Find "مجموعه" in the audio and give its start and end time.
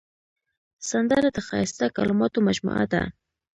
2.47-2.85